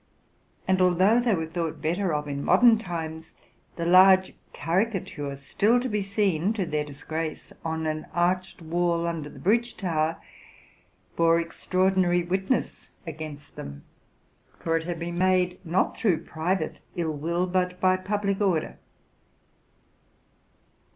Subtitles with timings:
[0.67, 3.33] And although they were thought better of in modern times,
[3.75, 9.29] the large caricature, still to be seen, to their disgrace, on an arched wall under
[9.29, 10.17] the hridge tower,
[11.15, 13.83] bore extraordinary witness against them;
[14.59, 18.79] for it had been made, not through private ill will, but by public order.